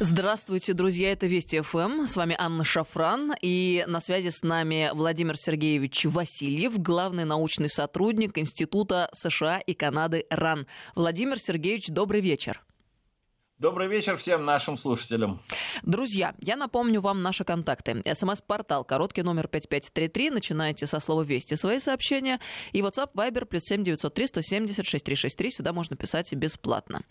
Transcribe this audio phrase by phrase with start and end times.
[0.00, 2.06] Здравствуйте, друзья, это Вести ФМ.
[2.06, 3.32] С вами Анна Шафран.
[3.40, 10.26] И на связи с нами Владимир Сергеевич Васильев, главный научный сотрудник Института США и Канады
[10.30, 10.66] РАН.
[10.96, 12.64] Владимир Сергеевич, добрый вечер.
[13.58, 15.40] Добрый вечер всем нашим слушателям.
[15.84, 18.02] Друзья, я напомню вам наши контакты.
[18.04, 22.40] СМС-портал, короткий номер 5533, начинайте со слова «Вести» свои сообщения.
[22.72, 27.02] И WhatsApp, Viber, плюс 7 903 170 6363, сюда можно писать бесплатно.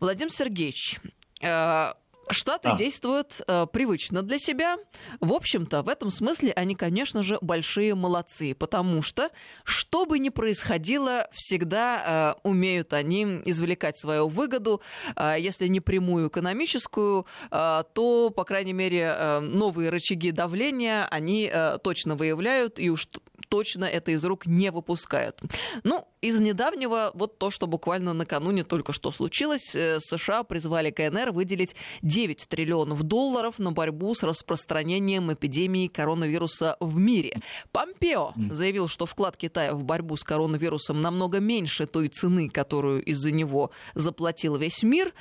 [0.00, 0.98] Владимир Сергеевич,
[1.42, 1.92] э,
[2.30, 2.76] Штаты а.
[2.76, 4.76] действуют э, привычно для себя.
[5.20, 9.30] В общем-то, в этом смысле они, конечно же, большие молодцы, потому что,
[9.64, 14.80] что бы ни происходило, всегда э, умеют они извлекать свою выгоду,
[15.16, 21.50] э, если не прямую экономическую, э, то, по крайней мере, э, новые рычаги давления они
[21.52, 23.08] э, точно выявляют и уж
[23.54, 25.40] точно это из рук не выпускают.
[25.84, 31.30] Ну, из недавнего, вот то, что буквально накануне только что случилось, э, США призвали КНР
[31.30, 37.36] выделить 9 триллионов долларов на борьбу с распространением эпидемии коронавируса в мире.
[37.70, 43.30] Помпео заявил, что вклад Китая в борьбу с коронавирусом намного меньше той цены, которую из-за
[43.30, 45.14] него заплатил весь мир.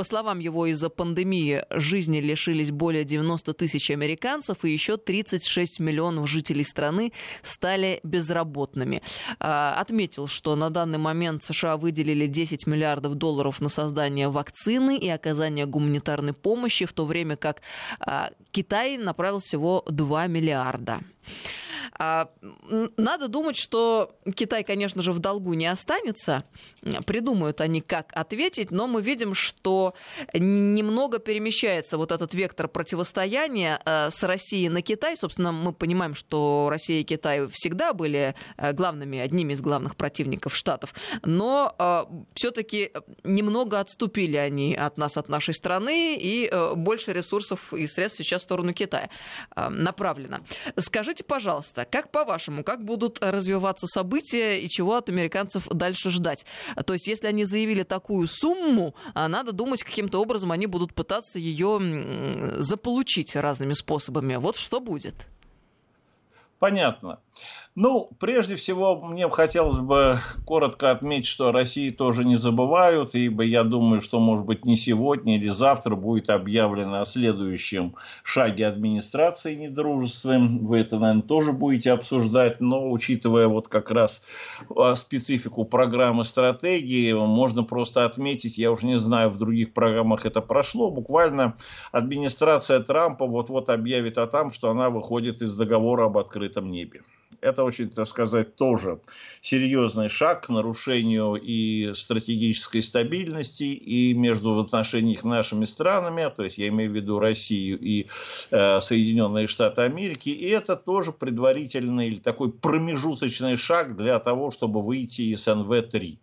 [0.00, 6.26] По словам его, из-за пандемии жизни лишились более 90 тысяч американцев, и еще 36 миллионов
[6.26, 7.12] жителей страны
[7.42, 9.02] стали безработными.
[9.40, 15.10] А, отметил, что на данный момент США выделили 10 миллиардов долларов на создание вакцины и
[15.10, 17.60] оказание гуманитарной помощи, в то время как
[18.00, 21.00] а, Китай направил всего 2 миллиарда.
[21.92, 22.30] А,
[22.96, 26.44] надо думать, что Китай, конечно же, в долгу не останется.
[27.06, 29.94] Придумают они, как ответить, но мы видим, что
[30.34, 35.16] немного перемещается вот этот вектор противостояния э, с Россией на Китай.
[35.16, 40.56] Собственно, мы понимаем, что Россия и Китай всегда были э, главными, одними из главных противников
[40.56, 40.94] Штатов.
[41.22, 42.92] Но э, все-таки
[43.24, 48.44] немного отступили они от нас, от нашей страны, и больше ресурсов и средств сейчас в
[48.44, 49.10] сторону Китая
[49.56, 50.38] направлено.
[50.76, 56.44] Скажите, пожалуйста, пожалуйста, как по-вашему, как будут развиваться события и чего от американцев дальше ждать?
[56.86, 61.38] То есть, если они заявили такую сумму, а надо думать, каким-то образом они будут пытаться
[61.38, 61.80] ее
[62.58, 64.36] заполучить разными способами.
[64.36, 65.26] Вот что будет?
[66.58, 67.20] Понятно.
[67.76, 73.62] Ну, прежде всего, мне хотелось бы коротко отметить, что России тоже не забывают, ибо я
[73.62, 77.94] думаю, что, может быть, не сегодня или завтра будет объявлено о следующем
[78.24, 80.66] шаге администрации недружественным.
[80.66, 84.24] Вы это, наверное, тоже будете обсуждать, но учитывая вот как раз
[84.76, 90.40] а, специфику программы стратегии, можно просто отметить, я уже не знаю, в других программах это
[90.40, 91.54] прошло, буквально
[91.92, 97.02] администрация Трампа вот-вот объявит о том, что она выходит из договора об открытом небе.
[97.40, 99.00] Это очень, так сказать, тоже
[99.40, 106.58] серьезный шаг к нарушению и стратегической стабильности, и между в отношениях нашими странами, то есть
[106.58, 108.08] я имею в виду Россию и
[108.50, 114.82] э, Соединенные Штаты Америки, и это тоже предварительный или такой промежуточный шаг для того, чтобы
[114.82, 116.18] выйти из НВ-3.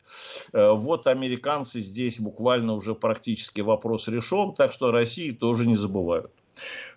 [0.53, 6.31] Э, вот американцы здесь буквально уже практически вопрос решен, так что России тоже не забывают.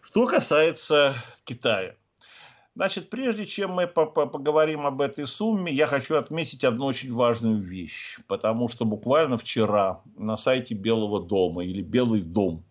[0.03, 1.95] Что касается Китая.
[2.77, 8.19] Значит, прежде чем мы поговорим об этой сумме, я хочу отметить одну очень важную вещь.
[8.29, 12.65] Потому что буквально вчера на сайте Белого дома или Белый дом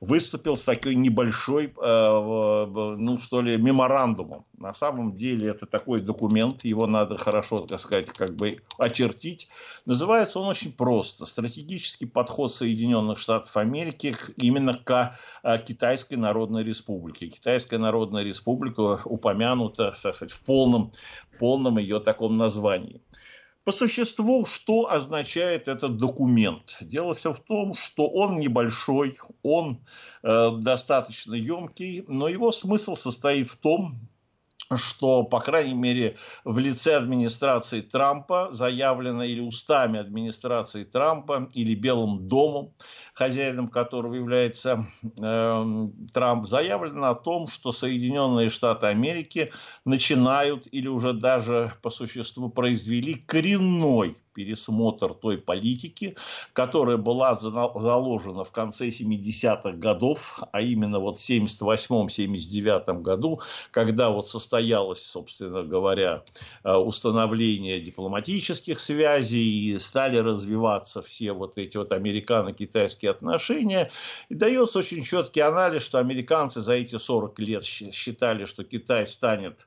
[0.00, 2.66] выступил с такой небольшой, э,
[2.98, 4.46] ну что ли, меморандумом.
[4.58, 9.48] На самом деле это такой документ, его надо хорошо, так сказать, как бы очертить.
[9.84, 11.26] Называется он очень просто.
[11.26, 17.28] Стратегический подход Соединенных Штатов Америки именно к э, Китайской Народной Республике.
[17.28, 20.92] Китайская Народная Республика упомянута, так сказать, в полном,
[21.38, 23.02] полном ее таком названии.
[23.70, 26.78] По существу, что означает этот документ?
[26.80, 29.78] Дело все в том, что он небольшой, он
[30.24, 34.00] э, достаточно емкий, но его смысл состоит в том,
[34.74, 42.26] что, по крайней мере, в лице администрации Трампа заявлено или устами администрации Трампа, или Белым
[42.26, 42.74] домом,
[43.20, 49.52] хозяином которого является э, Трамп, заявлено о том, что Соединенные Штаты Америки
[49.84, 56.14] начинают или уже даже по существу произвели коренной пересмотр той политики,
[56.52, 63.40] которая была заложена в конце 70-х годов, а именно вот в 78-79 году,
[63.70, 66.22] когда вот состоялось, собственно говоря,
[66.64, 73.90] э, установление дипломатических связей и стали развиваться все вот эти вот американо-китайские отношения.
[74.28, 79.66] И дается очень четкий анализ, что американцы за эти 40 лет считали, что Китай станет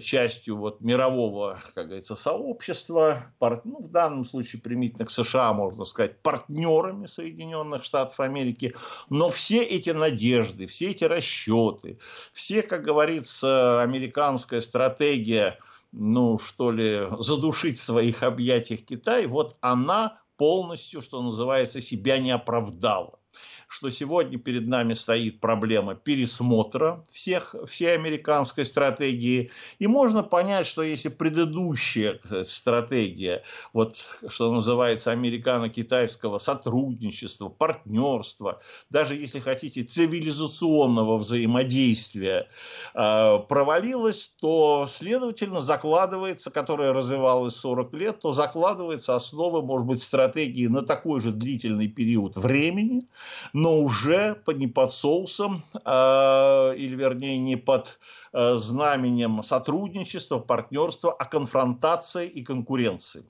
[0.00, 5.84] частью вот мирового, как говорится, сообщества, пар, ну, в данном случае примитивно к США, можно
[5.84, 8.74] сказать, партнерами Соединенных Штатов Америки,
[9.10, 11.98] но все эти надежды, все эти расчеты,
[12.32, 15.58] все, как говорится, американская стратегия,
[15.92, 22.30] ну, что ли, задушить в своих объятиях Китай, вот она полностью, что называется, себя не
[22.30, 23.20] оправдала
[23.68, 29.50] что сегодня перед нами стоит проблема пересмотра всех, всей американской стратегии.
[29.78, 33.96] И можно понять, что если предыдущая э, стратегия, вот
[34.28, 42.48] что называется американо-китайского сотрудничества, партнерства, даже если хотите цивилизационного взаимодействия
[42.94, 50.66] э, провалилась, то, следовательно, закладывается, которая развивалась 40 лет, то закладывается основа, может быть, стратегии
[50.66, 53.08] на такой же длительный период времени,
[53.54, 58.00] но уже не под соусом, э, или вернее не под
[58.32, 63.24] э, знаменем сотрудничества, партнерства, а конфронтации и конкуренции.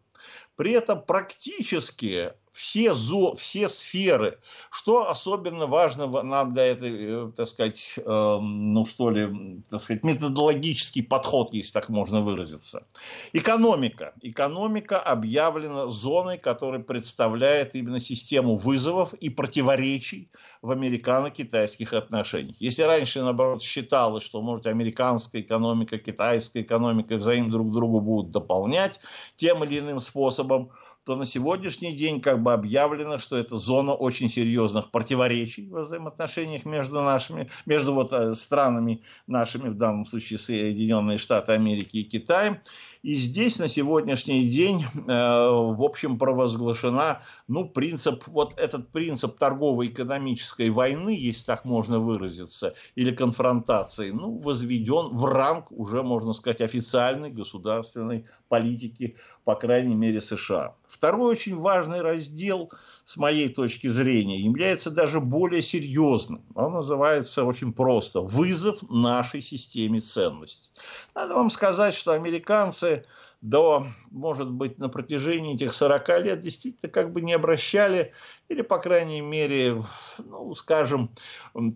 [0.56, 4.38] При этом практически все, зо, все сферы,
[4.70, 8.02] что особенно важно нам для этой, э, так сказать, э,
[8.40, 12.86] ну что ли, так сказать, методологический подход, если так можно выразиться.
[13.32, 14.14] Экономика.
[14.22, 20.30] Экономика объявлена зоной, которая представляет именно систему вызовов и противоречий
[20.62, 22.54] в американо-китайских отношениях.
[22.60, 29.00] Если раньше, наоборот, считалось, что, может, американская экономика, китайская экономика взаимно друг другу будут дополнять
[29.34, 30.70] тем или иным способом,
[31.04, 36.64] то на сегодняшний день как бы объявлено, что это зона очень серьезных противоречий в взаимоотношениях
[36.64, 42.60] между нашими, между вот э, странами нашими, в данном случае Соединенные Штаты Америки и Китаем.
[43.04, 50.70] И здесь на сегодняшний день, э, в общем, провозглашена, ну, принцип, вот этот принцип торгово-экономической
[50.70, 57.30] войны, если так можно выразиться, или конфронтации, ну, возведен в ранг уже, можно сказать, официальной
[57.30, 60.74] государственной политики, по крайней мере, США.
[60.86, 62.70] Второй очень важный раздел,
[63.04, 66.42] с моей точки зрения, является даже более серьезным.
[66.54, 70.70] Он называется очень просто «Вызов нашей системе ценностей».
[71.14, 72.93] Надо вам сказать, что американцы
[73.40, 78.14] до, может быть, на протяжении этих 40 лет действительно как бы не обращали,
[78.48, 79.82] или, по крайней мере,
[80.18, 81.10] ну, скажем,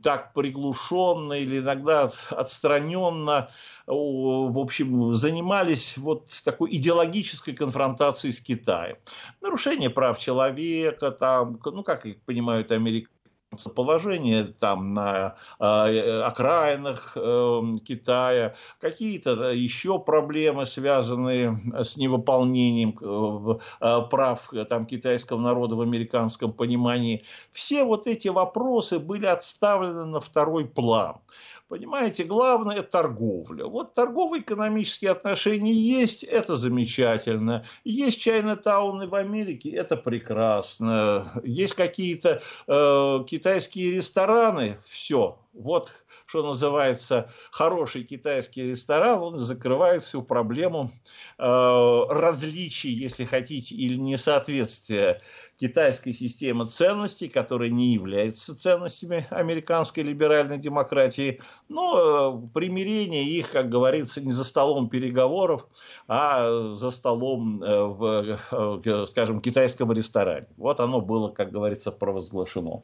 [0.02, 3.50] так приглушенно или иногда отстраненно,
[3.86, 8.96] в общем, занимались вот такой идеологической конфронтацией с Китаем.
[9.42, 13.12] Нарушение прав человека, там, ну, как их понимают американцы,
[13.74, 24.00] положение там на э, окраинах э, Китая, какие-то еще проблемы, связанные с невыполнением э, э,
[24.10, 27.24] прав там, китайского народа в американском понимании.
[27.50, 31.16] Все вот эти вопросы были отставлены на второй план.
[31.68, 33.66] Понимаете, главное– торговля.
[33.66, 37.66] Вот торгово-экономические отношения есть, это замечательно.
[37.84, 41.30] Есть Чайна-тауны в Америке, это прекрасно.
[41.44, 45.38] Есть какие-то э, китайские рестораны, все.
[45.52, 50.90] Вот что называется, хороший китайский ресторан, он закрывает всю проблему
[51.38, 55.22] э, различий, если хотите, или несоответствия
[55.56, 61.40] китайской системы ценностей, которая не является ценностями американской либеральной демократии,
[61.70, 65.66] но э, примирение их, как говорится, не за столом переговоров,
[66.08, 68.38] а за столом э, в,
[68.84, 70.46] э, скажем, китайском ресторане.
[70.58, 72.82] Вот оно было, как говорится, провозглашено.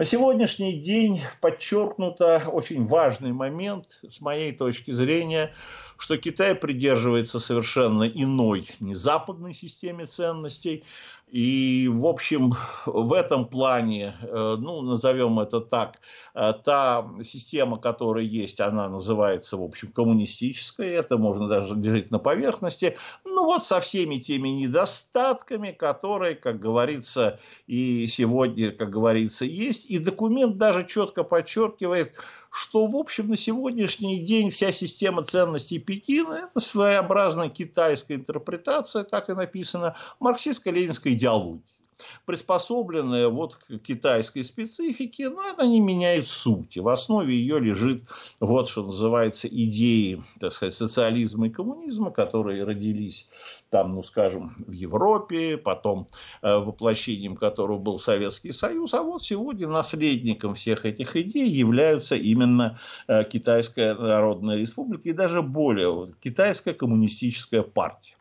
[0.00, 5.52] На сегодняшний день подчеркнуто очень важный момент, с моей точки зрения,
[6.00, 10.82] что Китай придерживается совершенно иной, не западной системе ценностей,
[11.30, 12.54] и, в общем,
[12.86, 16.00] в этом плане, э, ну, назовем это так,
[16.34, 22.18] э, та система, которая есть, она называется, в общем, коммунистической, это можно даже держать на
[22.18, 29.84] поверхности, ну, вот со всеми теми недостатками, которые, как говорится, и сегодня, как говорится, есть,
[29.84, 32.14] и документ даже четко подчеркивает,
[32.50, 39.28] что, в общем, на сегодняшний день вся система ценностей Пекина– это своеобразная китайская интерпретация, так
[39.28, 41.79] и написано, марксистско-ленинской идеологии
[42.26, 46.78] приспособленная вот к китайской специфике, но это не меняет сути.
[46.78, 48.04] В основе ее лежит
[48.40, 53.28] вот что называется идеи, так сказать, социализма и коммунизма, которые родились
[53.70, 56.06] там, ну скажем, в Европе, потом
[56.42, 62.78] э, воплощением которого был Советский Союз, а вот сегодня наследником всех этих идей являются именно
[63.06, 68.14] э, Китайская Народная Республика и даже более вот, Китайская коммунистическая партия.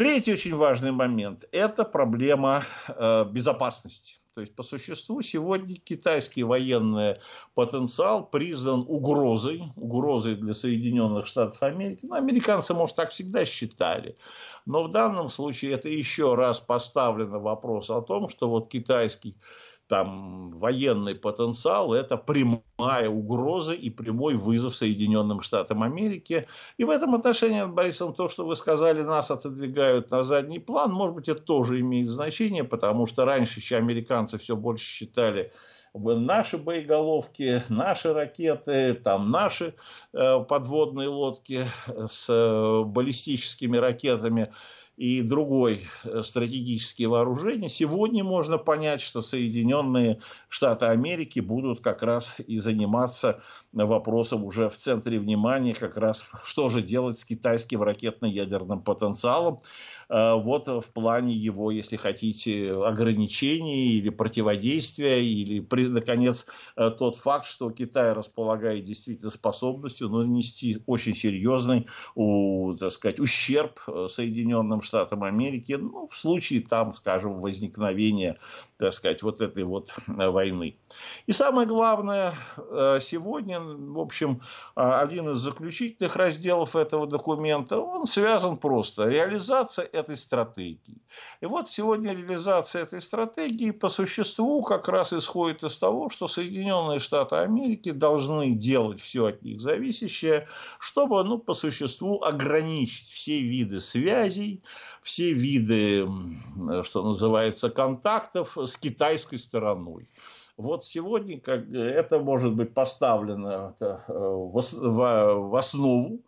[0.00, 4.14] Третий очень важный момент– это проблема э, безопасности.
[4.34, 7.16] То есть, по существу, сегодня китайский военный
[7.54, 12.06] потенциал признан угрозой, угрозой для Соединенных Штатов Америки.
[12.06, 14.16] Ну, американцы, может, так всегда считали.
[14.64, 19.36] Но в данном случае это еще раз поставлено вопрос о том, что вот китайский
[19.90, 26.46] там военный потенциал– это прямая угроза и прямой вызов Соединенным Штатам Америки.
[26.78, 31.16] И в этом отношении, Борисовна, то, что вы сказали, нас отодвигают на задний план, может
[31.16, 35.52] быть, это тоже имеет значение, потому что раньше еще американцы все больше считали
[35.92, 39.74] наши боеголовки, наши ракеты, там наши
[40.12, 41.66] э, подводные лодки
[42.06, 44.52] с э, баллистическими ракетами–
[45.00, 52.38] и другой э, стратегические вооружения, сегодня можно понять, что Соединенные Штаты Америки будут как раз
[52.46, 53.40] и заниматься
[53.72, 59.62] вопросом уже в центре внимания, как раз что же делать с китайским ракетно-ядерным потенциалом.
[60.10, 67.46] Э, вот в плане его, если хотите, ограничений или противодействия, или, наконец, э, тот факт,
[67.46, 71.86] что Китай располагает действительно способностью нанести очень серьезный,
[72.80, 78.36] так сказать, ущерб э, Соединенным Штатам Америки, ну, в случае там, скажем, возникновения,
[78.78, 80.76] так сказать, вот этой вот войны.
[81.26, 82.34] И самое главное,
[83.00, 84.40] сегодня, в общем,
[84.74, 89.08] один из заключительных разделов этого документа, он связан просто.
[89.08, 90.98] Реализация этой стратегии.
[91.40, 96.98] И вот сегодня реализация этой стратегии по существу как раз исходит из того, что Соединенные
[96.98, 103.80] Штаты Америки должны делать все от них зависящее, чтобы ну, по существу ограничить все виды
[103.80, 104.62] связей,
[105.02, 106.08] все виды,
[106.82, 110.08] что называется, контактов с китайской стороной.
[110.60, 116.20] Вот сегодня как, это может быть поставлено э, в, основу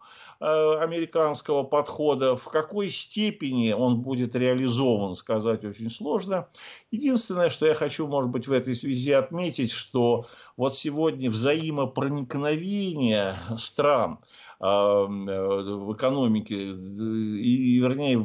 [0.42, 2.36] американского подхода.
[2.36, 6.48] В какой степени он будет реализован, сказать очень сложно.
[6.90, 14.18] Единственное, что я хочу, может быть, в этой связи отметить, что вот сегодня взаимопроникновение стран
[14.60, 18.20] э, в экономике, и, вернее,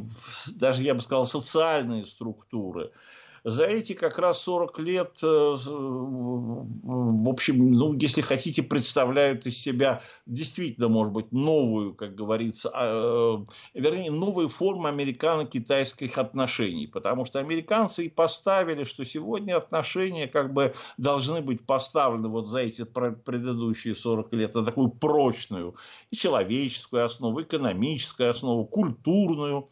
[0.56, 2.90] даже, я бы сказал, социальные структуры–
[3.48, 10.02] за эти как раз 40 лет, э, в общем, ну, если хотите, представляют из себя
[10.26, 13.42] действительно, может быть, новую, как говорится, а,
[13.74, 16.88] э, вернее, новую форму американо-китайских отношений.
[16.88, 22.60] Потому что американцы и поставили, что сегодня отношения как бы должны быть поставлены вот за
[22.60, 25.76] эти предыдущие 40 лет на такую прочную
[26.12, 29.70] и человеческую основу, экономическую основу, культурную.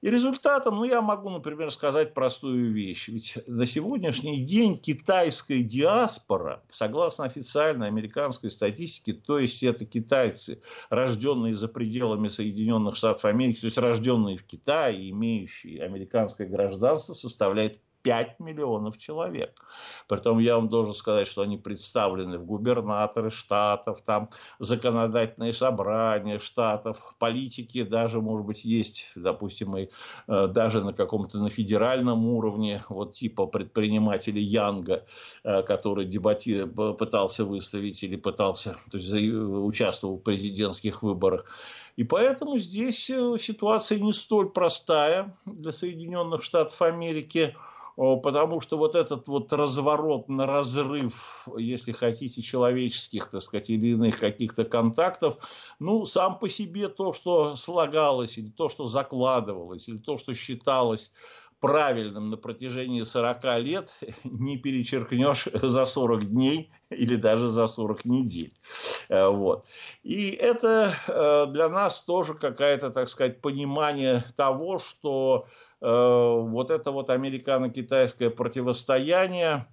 [0.00, 3.08] И результатом, ну, я могу, например, сказать простую вещь.
[3.08, 11.52] Ведь на сегодняшний день китайская диаспора, согласно официальной американской статистике, то есть это китайцы, рожденные
[11.52, 18.40] за пределами Соединенных Штатов Америки, то есть рожденные в Китае, имеющие американское гражданство, составляет 5
[18.40, 19.60] миллионов человек.
[20.08, 27.14] Притом я вам должен сказать, что они представлены в губернаторы штатов, там законодательные собрания штатов,
[27.18, 29.88] политики даже, может быть, есть, допустим, и
[30.28, 35.04] э, даже на каком-то на федеральном уровне, вот типа предпринимателя Янга,
[35.44, 41.44] э, который дебати пытался выставить или пытался, то есть участвовал в президентских выборах.
[41.96, 47.54] И поэтому здесь э, ситуация не столь простая для Соединенных Штатов Америки
[48.00, 54.18] потому что вот этот вот разворот на разрыв, если хотите, человеческих, так сказать, или иных
[54.18, 55.36] каких-то контактов,
[55.78, 61.12] ну, сам по себе то, что слагалось, или то, что закладывалось, или то, что считалось
[61.60, 68.54] правильным на протяжении 40 лет, не перечеркнешь за 40 дней или даже за 40 недель.
[69.10, 69.66] Э, вот.
[70.02, 75.46] И это э, для нас тоже какое-то, так сказать, понимание того, что
[75.80, 79.66] вот это вот американо-китайское противостояние,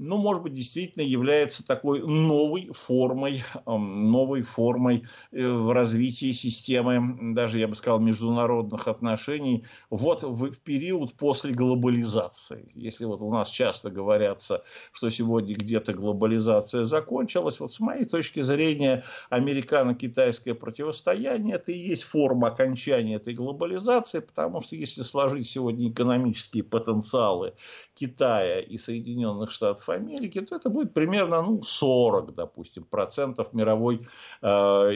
[0.00, 7.34] ну, может быть, действительно является такой новой формой, эм, новой формой э, в развитии системы,
[7.34, 12.70] даже, я бы сказал, международных отношений вот в, в период после глобализации.
[12.74, 18.42] Если вот у нас часто говорятся, что сегодня где-то глобализация закончилась, вот с моей точки
[18.42, 25.90] зрения, американо-китайское противостояние это и есть форма окончания этой глобализации, потому что если сложить сегодня
[25.90, 27.54] экономические потенциалы
[27.94, 34.06] Китая и Соединенных Штатов Штатов Америки, то это будет примерно ну, 40, допустим, процентов мировой
[34.42, 34.48] э,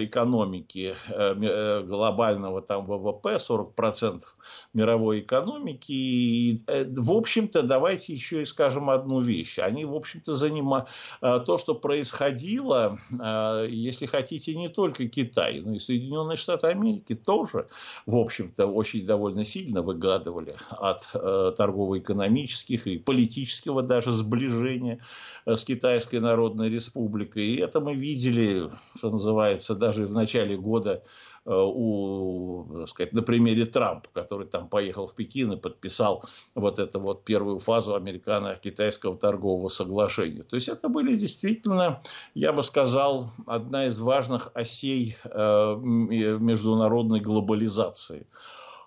[0.04, 4.34] экономики, э, э глобального там ВВП, 40 процентов
[4.74, 5.92] мировой экономики.
[5.92, 9.58] И, э, в общем-то, давайте еще и скажем одну вещь.
[9.58, 10.88] Они, в общем-то, занимают
[11.22, 17.14] э, то, что происходило, э, если хотите, не только Китай, но и Соединенные Штаты Америки
[17.14, 17.66] тоже,
[18.06, 25.64] в общем-то, очень довольно сильно выгадывали от э, торгово-экономических и политического даже сближения э, с
[25.64, 27.46] Китайской Народной Республикой.
[27.46, 31.02] И это мы видели, что называется, даже в начале года
[31.44, 36.24] Э, у, так сказать, на примере Трампа, который там поехал в Пекин и подписал
[36.54, 40.44] вот эту вот первую фазу американо-китайского торгового соглашения.
[40.44, 42.00] То есть это были действительно,
[42.34, 48.28] я бы сказал, одна из важных осей э, международной глобализации.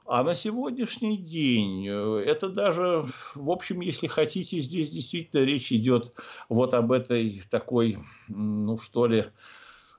[0.08, 6.14] А на сегодняшний день э, это даже, в общем, если хотите, здесь действительно речь идет
[6.48, 7.98] вот об этой такой,
[8.28, 9.26] ну что ли,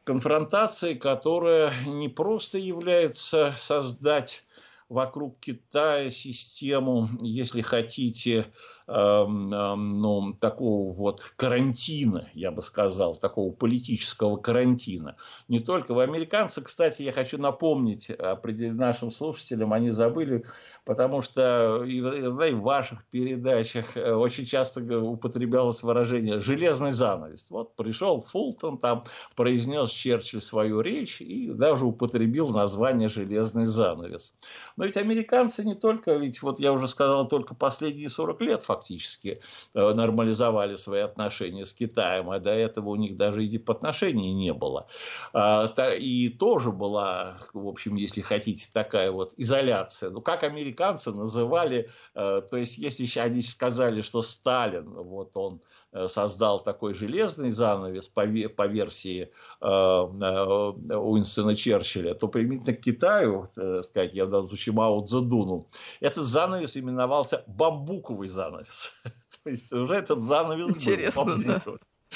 [0.04, 4.45] конфронтации, которая не просто является создать
[4.88, 8.46] вокруг Китая систему, если хотите,
[8.88, 15.16] Эм, эм, ну, такого вот карантина, я бы сказал, такого политического карантина.
[15.48, 18.12] Не только в американцы, кстати, я хочу напомнить
[18.44, 20.44] нашим слушателям, они забыли,
[20.84, 27.50] потому что и в ваших передачах э, очень часто употреблялось выражение «железный занавес».
[27.50, 29.02] Вот пришел Фултон, там
[29.34, 34.32] произнес Черчилль свою речь и даже употребил название «железный занавес».
[34.76, 39.40] Но ведь американцы не только, ведь вот я уже сказал, только последние 40 лет фактически
[39.74, 44.52] э, нормализовали свои отношения с Китаем, а до этого у них даже и дипотношений не
[44.52, 44.86] было.
[45.32, 45.66] А,
[45.98, 50.10] и тоже была, в общем, если хотите, такая вот изоляция.
[50.10, 55.62] Ну, как американцы называли, э, то есть, если они сказали, что Сталин, вот он
[56.08, 58.26] создал такой железный занавес по,
[58.56, 64.48] по версии э, э, Уинстона Черчилля, то применительно к Китаю, так сказать, я в данном
[64.48, 65.66] случае Мао Цзэдуну,
[66.00, 68.92] этот занавес именовался бамбуковый занавес.
[69.44, 71.42] То есть уже этот занавес Интересно, был.
[71.44, 71.62] да.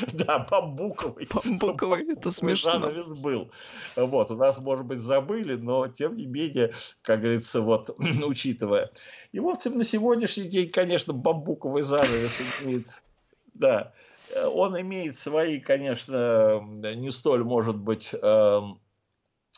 [0.13, 1.29] Да, бамбуковый.
[1.33, 2.73] Бамбуковый, это смешно.
[2.73, 3.51] Занавес был.
[3.97, 6.73] Вот, у нас, может быть, забыли, но, тем не менее,
[7.03, 7.91] как говорится, вот,
[8.25, 8.91] учитывая.
[9.33, 12.87] И, в общем, на сегодняшний день, конечно, бамбуковый занавес имеет
[13.61, 13.93] да.
[14.35, 18.81] Э, он имеет свои, конечно, не столь, может быть, эм,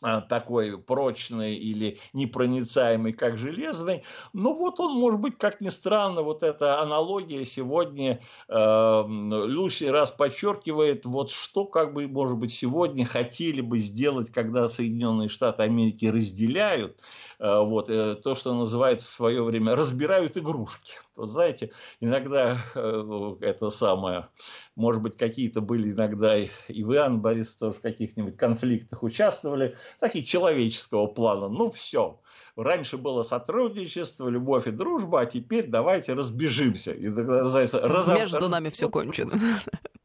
[0.05, 4.03] а, такой прочный или непроницаемый, как железный.
[4.33, 10.11] Но вот он, может быть, как ни странно, вот эта аналогия сегодня э, лишний раз
[10.11, 16.07] подчеркивает, вот что, как бы, может быть, сегодня хотели бы сделать, когда Соединенные Штаты Америки
[16.07, 16.99] разделяют
[17.43, 20.93] вот, э, то, что называется в свое время, разбирают игрушки.
[21.17, 24.29] Вот знаете, иногда э, это самое,
[24.77, 30.25] может быть, какие-то были иногда и вы, Анна Борис, тоже в каких-нибудь конфликтах участвовали, такие
[30.25, 31.49] человеческого плана.
[31.49, 32.21] Ну, все,
[32.55, 36.93] раньше было сотрудничество, любовь и дружба, а теперь давайте разбежимся.
[36.93, 38.21] И, называется, разоб...
[38.21, 39.33] Между нами все кончено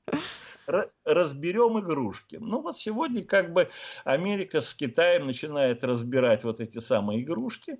[1.06, 2.38] разберем игрушки.
[2.40, 3.70] Ну вот сегодня как бы
[4.04, 7.80] Америка с Китаем начинает разбирать вот эти самые игрушки.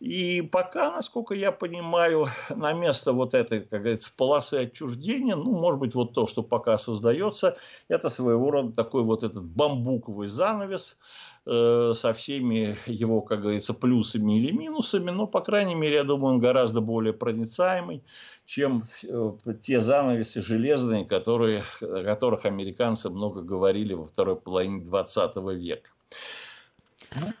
[0.00, 5.80] И пока, насколько я понимаю, на место вот этой, как говорится, полосы отчуждения, ну, может
[5.80, 7.56] быть, вот то, что пока создается,
[7.88, 10.98] это своего рода такой вот этот бамбуковый занавес,
[11.46, 16.40] со всеми его, как говорится, плюсами или минусами, но, по крайней мере, я думаю, он
[16.40, 18.02] гораздо более проницаемый,
[18.46, 25.36] чем э, те занавесы железные, которые, о которых американцы много говорили во второй половине 20
[25.36, 25.90] века.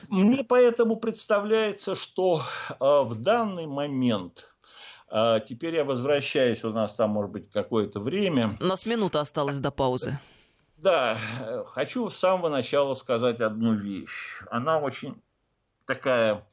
[0.08, 4.52] Мне поэтому представляется, что э, в данный момент
[5.10, 8.56] э, Теперь я возвращаюсь, у нас там может быть какое-то время.
[8.60, 10.18] У нас минута осталась до паузы.
[10.76, 11.18] Да,
[11.66, 14.42] хочу с самого начала сказать одну вещь.
[14.50, 15.20] Она очень
[15.86, 16.46] такая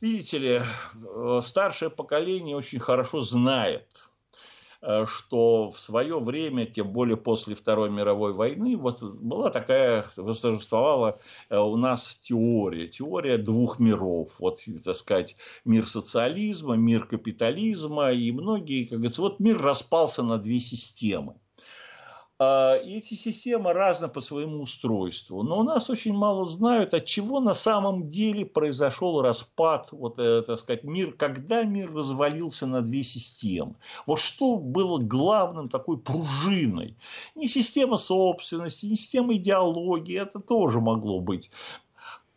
[0.00, 4.06] Видите ли, э, старшее поколение очень хорошо знает,
[4.82, 11.18] э, что в свое время, тем более после Второй мировой войны, вот была такая, восторжествовала
[11.48, 18.30] э, у нас теория, теория двух миров, вот, так сказать, мир социализма, мир капитализма, и
[18.32, 21.36] многие, как говорится, вот мир распался на две системы.
[22.38, 25.42] А, и эти системы разны по своему устройству.
[25.42, 30.42] Но у нас очень мало знают, от чего на самом деле произошел распад, вот, э,
[30.42, 33.76] так сказать, мир, когда мир развалился на две системы.
[34.04, 36.96] Вот что было главным такой пружиной.
[37.34, 41.50] Не система собственности, не система идеологии, это тоже могло быть.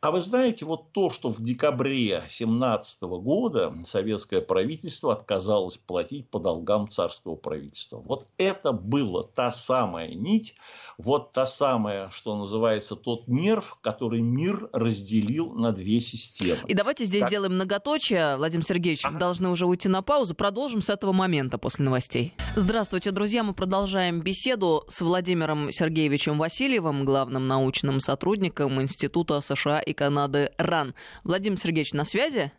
[0.02, 6.40] А вы знаете, вот то, что в декабре 2017 года советское правительство отказалось платить по
[6.40, 7.98] долгам царского правительства.
[7.98, 10.56] Вот это была та самая нить,
[10.98, 16.62] вот та самая, что называется, тот нерв, который мир разделил на две системы.
[16.68, 17.30] И давайте здесь как...
[17.32, 18.38] сделаем многоточие.
[18.38, 19.20] Владимир Сергеевич, ага.
[19.20, 20.34] должны уже уйти на паузу.
[20.34, 22.34] Продолжим с этого момента после новостей.
[22.56, 23.44] Здравствуйте, друзья.
[23.44, 30.94] Мы продолжаем беседу с Владимиром Сергеевичем Васильевым, главным научным сотрудником Института США и Канады РАН.
[31.24, 32.52] Владимир Сергеевич, на связи?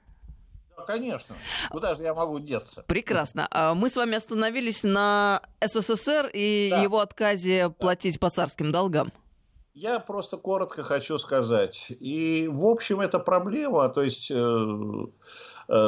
[0.86, 1.36] конечно.
[1.70, 2.84] Куда же я могу деться?
[2.86, 3.46] Прекрасно.
[3.50, 6.82] А мы с вами остановились на СССР и да.
[6.82, 9.12] его отказе платить по царским долгам.
[9.72, 11.92] Я просто коротко хочу сказать.
[12.00, 13.88] И, в общем, это проблема.
[13.88, 15.06] То есть, Э,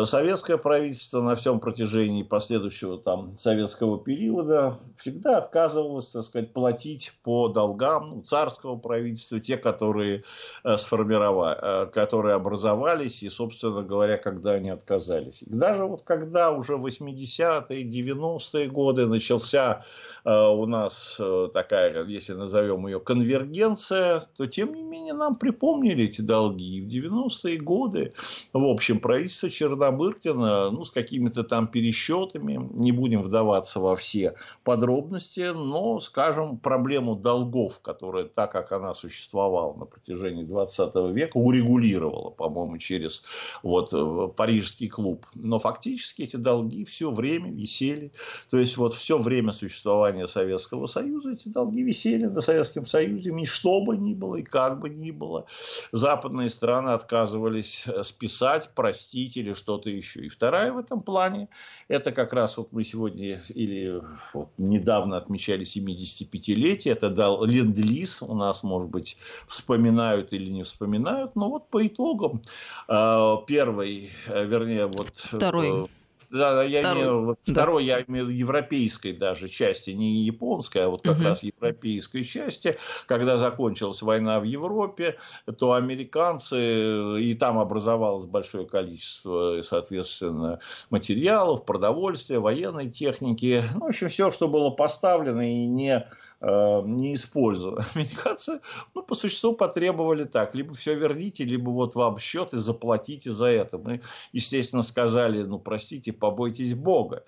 [0.05, 7.49] советское правительство на всем протяжении последующего там советского периода всегда отказывалось, так сказать, платить по
[7.49, 10.25] долгам ну, царского правительства, те, которые
[10.65, 15.43] э, сформировали, э, которые образовались и, собственно говоря, когда они отказались.
[15.43, 19.85] И даже вот когда уже 80-е, 90-е годы начался
[20.25, 21.21] у нас
[21.53, 26.77] такая, если назовем ее конвергенция, то тем не менее нам припомнили эти долги.
[26.77, 28.13] И в 90-е годы,
[28.53, 34.35] в общем, правительство Черномырдина Чернобыркина, ну, с какими-то там пересчетами, не будем вдаваться во все
[34.65, 42.31] подробности, но, скажем, проблему долгов, которая, так как она существовала на протяжении 20 века, урегулировала,
[42.31, 43.25] по-моему, через
[43.63, 45.27] вот э, Парижский клуб.
[45.35, 48.13] Но фактически эти долги все время висели,
[48.51, 53.45] то есть вот все время существования Советского Союза эти долги висели на Советском Союзе, ни
[53.45, 55.47] что бы ни было и как бы ни было.
[55.93, 60.21] Западные страны отказывались э, списать, простить или что-то еще.
[60.21, 61.49] И вторая в этом плане,
[61.89, 68.35] это как раз вот мы сегодня или вот недавно отмечали 75-летие, это дал ленд-лиз, у
[68.35, 72.43] нас, может быть, вспоминают или не вспоминают, но вот по итогам
[72.89, 75.11] э, первый, э, вернее, вот...
[75.15, 75.89] Второй.
[76.33, 77.03] Да, я второй.
[77.03, 77.53] имею, да.
[77.53, 81.25] второй я имею европейской даже части, не японской, а вот как угу.
[81.25, 85.19] раз европейской части, когда закончилась война в Европе,
[85.59, 94.09] то американцы, и там образовалось большое количество, соответственно, материалов, продовольствия, военной техники, ну, в общем,
[94.09, 96.09] все, что было поставлено и не
[96.43, 97.85] не использовали.
[97.95, 98.61] Американцы,
[98.95, 103.47] ну, по существу потребовали так, либо все верните, либо вот вам счет и заплатите за
[103.47, 103.79] это.
[103.79, 104.01] Мы,
[104.33, 107.25] естественно, сказали, ну, простите, побойтесь Бога.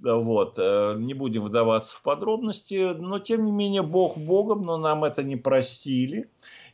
[0.00, 5.04] Вот, э, не будем вдаваться в подробности, но, тем не менее, Бог Богом, но нам
[5.04, 6.28] это не простили.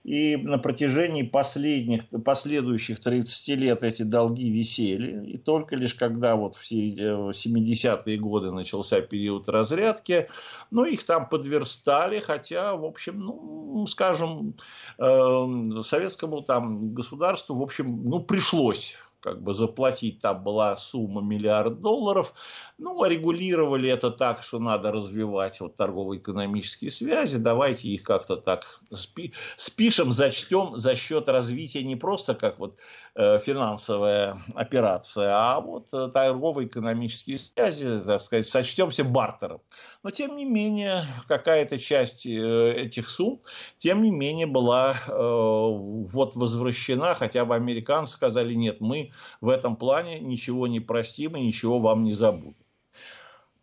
[0.05, 5.33] И на протяжении последних, последующих 30 лет эти долги висели.
[5.33, 10.29] И только лишь когда вот в 70-е годы начался период разрядки,
[10.71, 14.57] ну, их там подверстали, хотя, в общем, ну, скажем,
[14.99, 21.81] э, советскому там государству, в общем, ну, пришлось как бы заплатить, там была сумма миллиард
[21.81, 22.35] долларов,
[22.77, 29.33] ну, регулировали это так, что надо развивать вот торгово-экономические связи, давайте их как-то так спи
[29.57, 32.77] спишем, зачтем за счет развития не просто как вот
[33.15, 39.63] э, финансовая операция, а вот э, торгово-экономические связи, так сказать, сочтемся бартером.
[40.05, 43.41] Но, тем не менее, какая-то часть э, этих сумм,
[43.79, 49.77] тем не менее, была э, вот возвращена, хотя бы американцы сказали, нет, мы в этом
[49.77, 52.64] плане ничего не простим и ничего вам не забудем.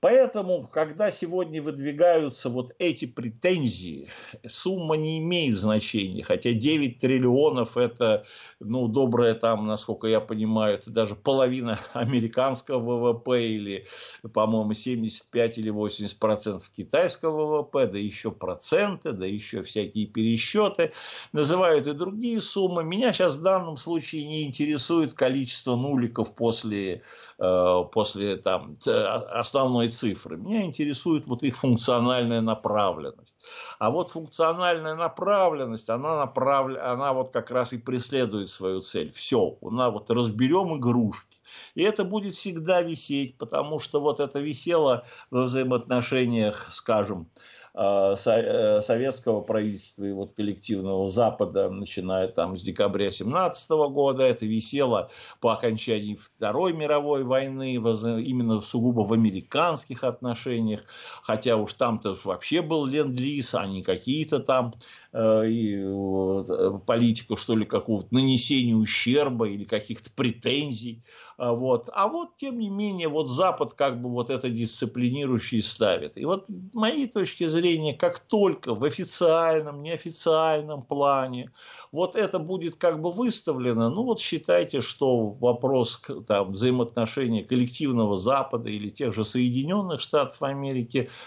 [0.02, 4.10] Поэтому, когда сегодня выдвигаются вот эти претензии,
[4.48, 8.26] сумма не имеет значения, хотя 9 триллионов это,
[8.60, 13.86] ну, добрая там, насколько я понимаю, это даже половина американского ВВП или,
[14.34, 20.94] по-моему, 75 или 80 процентов китайского ВВП, да еще проценты, да еще всякие пересчеты,
[21.32, 22.84] называют и другие суммы.
[22.84, 27.04] Меня сейчас в данном случае не интересует количество нуликов после,
[27.38, 30.38] э, после там, основной цифры.
[30.38, 33.36] Меня интересует вот их функциональная направленность.
[33.80, 36.72] А вот функциональная направленность, она, направ...
[36.82, 39.12] она вот как раз и преследует свою цель.
[39.14, 41.40] Все, она вот разберем игрушки.
[41.76, 47.28] И это будет всегда висеть, потому что вот это висело во взаимоотношениях, скажем,
[47.74, 55.54] советского правительства и вот коллективного Запада, начиная там с декабря 17 года, это висело по
[55.54, 60.84] окончании Второй мировой войны, именно сугубо в американских отношениях,
[61.24, 67.56] хотя уж там-то вообще был ленд-лиз, а не какие-то там э, и, вот, политику, что
[67.56, 71.04] ли, какого-то нанесения ущерба или каких-то претензий
[71.38, 71.90] А, вот.
[71.92, 76.18] А вот, тем не менее, вот Запад как бы вот это дисциплинирующий ставит.
[76.18, 81.52] И вот моей точки зрения, как только в официальном, неофициальном плане
[81.92, 88.70] вот это будет как бы выставлено, ну вот считайте, что вопрос там, взаимоотношений коллективного Запада
[88.70, 91.10] или тех же Соединенных Штатов Америки–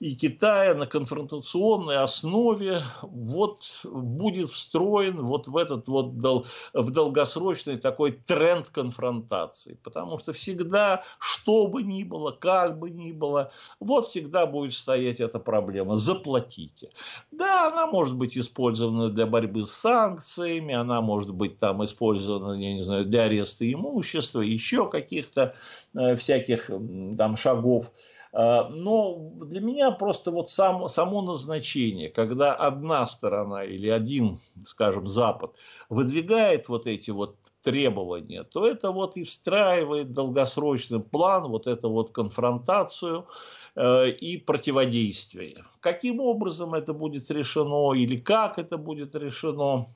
[0.00, 7.76] и Китая на конфронтационной основе вот будет встроен вот в этот вот дол, в долгосрочный
[7.76, 9.78] такой тренд конфронтации.
[9.84, 15.20] Потому что всегда, что бы ни было, как бы ни было, вот всегда будет стоять
[15.20, 15.96] эта проблема.
[15.96, 16.90] Заплатите.
[17.30, 22.72] Да, она может быть использована для борьбы с санкциями, она может быть там использована, я
[22.72, 25.54] не знаю, для ареста имущества, еще каких-то
[25.94, 26.70] э, всяких
[27.18, 27.92] там шагов.
[28.32, 35.06] А, но для меня просто вот сам, само назначение, когда одна сторона или один, скажем,
[35.06, 35.56] Запад
[35.88, 42.12] выдвигает вот эти вот требования, то это вот и встраивает долгосрочный план, вот эту вот
[42.12, 43.26] конфронтацию
[43.74, 45.64] э, и противодействие.
[45.80, 49.86] Каким образом это будет решено или как это будет решено,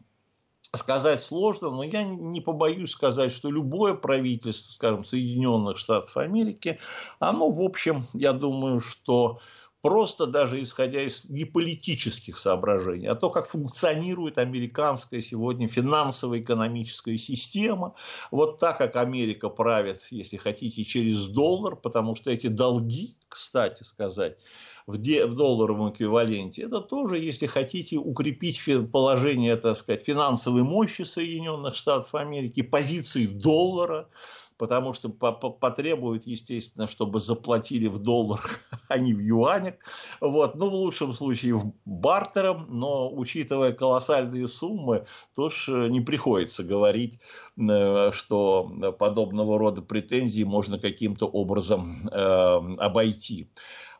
[0.76, 6.78] сказать сложно, но я не побоюсь сказать, что любое правительство, скажем, Соединенных Штатов Америки,
[7.18, 9.40] оно, в общем, я думаю, что
[9.84, 17.94] просто даже исходя из неполитических соображений, а то, как функционирует американская сегодня финансово-экономическая система,
[18.30, 24.38] вот так, как Америка правит, если хотите, через доллар, потому что эти долги, кстати сказать,
[24.86, 28.60] в, де, в долларовом эквиваленте, это тоже, если хотите, укрепить
[28.92, 34.08] положение, так сказать, финансовой мощи Соединенных Штатов Америки, позиции доллара,
[34.58, 39.74] потому что потребует, естественно, чтобы заплатили в долларах, а не в юанях.
[40.20, 40.54] Вот.
[40.54, 47.18] Ну, в лучшем случае в бартером, но учитывая колоссальные суммы, то ж не приходится говорить,
[47.58, 52.16] э, что подобного рода претензии можно каким-то образом э,
[52.78, 53.48] обойти.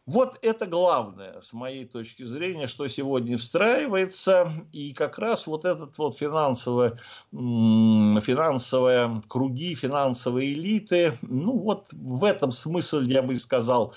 [0.07, 4.53] Вот это главное, с моей точки зрения, что сегодня встраивается.
[4.71, 6.99] И как раз вот этот вот финансовые,
[7.33, 13.95] финансовые круги, финансовые элиты, ну вот в этом смысл, я бы сказал,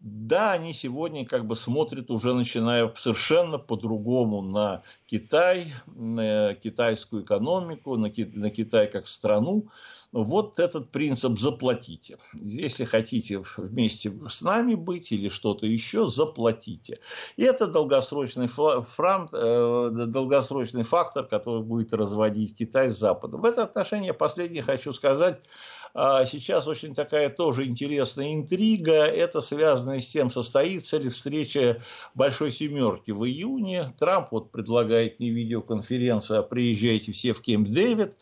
[0.00, 7.96] да, они сегодня как бы смотрят уже начиная совершенно по-другому на Китай, на китайскую экономику,
[7.96, 9.68] на, Китай как страну.
[10.12, 12.18] Вот этот принцип «заплатите».
[12.32, 17.00] Если хотите вместе с нами быть или что-то еще, заплатите.
[17.36, 23.40] И это долгосрочный, франт, э, долгосрочный фактор, который будет разводить Китай с Западом.
[23.40, 25.40] В это отношение последнее хочу сказать–
[25.94, 29.04] сейчас очень такая тоже интересная интрига.
[29.04, 31.82] Это связано с тем, состоится ли встреча
[32.14, 33.94] Большой Семерки в июне.
[33.98, 38.16] Трамп вот предлагает не видеоконференцию, а приезжайте все в Кемп-Дэвид.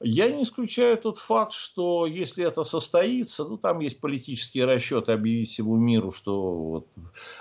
[0.00, 5.50] Я не исключаю тот факт, что если это состоится, ну там есть политические расчеты объявить
[5.50, 6.86] всему миру, что вот,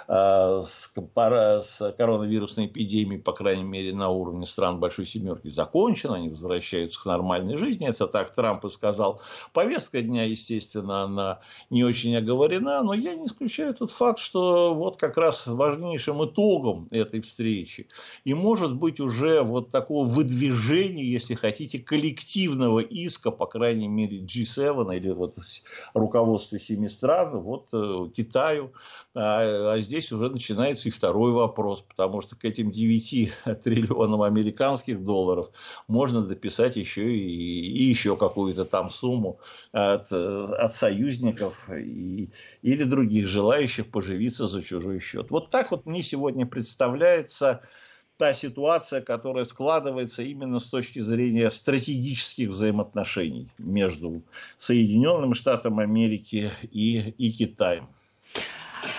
[0.07, 6.15] э, с, пора, с коронавирусной эпидемией, по крайней мере, на уровне стран Большой Семерки закончена,
[6.15, 7.87] они возвращаются к нормальной жизни.
[7.87, 9.21] Это так Трамп и сказал.
[9.53, 11.39] Повестка дня, естественно, она
[11.69, 16.87] не очень оговорена, но я не исключаю тот факт, что вот как раз важнейшим итогом
[16.89, 17.87] этой встречи
[18.23, 24.19] и может быть уже вот такого выдвижения, если хотите, коллектива коллективного иска, по крайней мере,
[24.19, 25.35] G7 или вот
[25.93, 28.73] руководство семи стран, вот э, Китаю.
[29.13, 33.33] А, а здесь уже начинается и второй вопрос, потому что к этим 9
[33.63, 35.49] триллионам американских долларов
[35.87, 39.39] можно дописать еще и, и еще какую-то там сумму
[39.71, 42.29] от, от союзников и,
[42.61, 45.31] или других желающих поживиться за чужой счет.
[45.31, 47.61] Вот так вот мне сегодня представляется
[48.17, 54.23] та ситуация, которая складывается именно с точки зрения стратегических взаимоотношений между
[54.57, 57.87] Соединенными Штатами Америки и, и Китаем.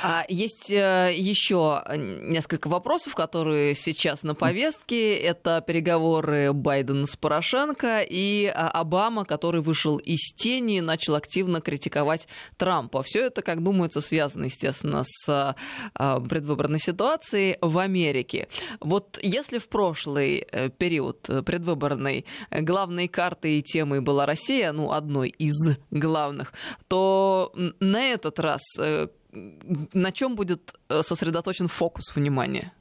[0.03, 5.17] А есть э, еще несколько вопросов, которые сейчас на повестке.
[5.17, 11.61] Это переговоры Байдена с Порошенко и а, Обама, который вышел из тени и начал активно
[11.61, 13.03] критиковать Трампа.
[13.03, 15.57] Все это, как думается, связано, естественно, с
[15.95, 18.49] а, предвыборной ситуацией в Америке.
[18.81, 25.31] Вот если в прошлый э, период предвыборный главной картой и темой была Россия, ну, одной
[25.31, 25.55] из
[25.91, 26.53] главных,
[26.87, 32.73] то на этот раз э, на чем будет э, сосредоточен фокус внимания?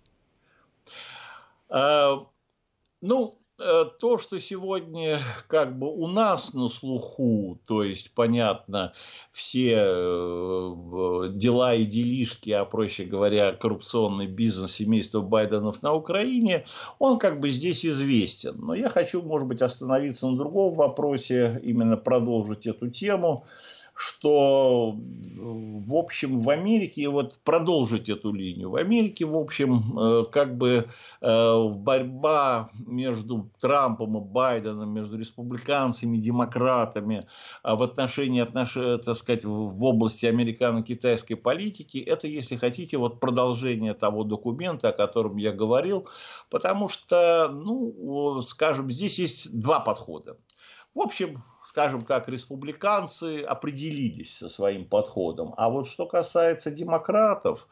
[1.69, 2.25] А,
[3.01, 8.93] ну, э, то, что сегодня как бы у нас на слуху, то есть, понятно,
[9.31, 16.65] все э, дела и делишки, а проще говоря, коррупционный бизнес семейства Байденов на Украине,
[16.99, 18.57] он как бы здесь известен.
[18.57, 23.45] Но я хочу, может быть, остановиться на другом вопросе, именно продолжить эту тему
[23.97, 30.55] что, в общем, в Америке, вот продолжить эту линию, в Америке, в общем, э, как
[30.55, 30.87] бы
[31.19, 37.27] э, борьба между Трампом и Байденом, между республиканцами и демократами
[37.63, 38.73] а в отношении, отнош...
[38.73, 45.37] так сказать, в области американо-китайской политики, это, если хотите, вот продолжение того документа, о котором
[45.37, 46.07] я говорил,
[46.51, 50.37] потому что, ну, скажем, здесь есть два подхода.
[50.93, 51.43] В общем,
[51.77, 55.53] скажем так, республиканцы определились со своим подходом.
[55.57, 57.67] А вот что касается демократов,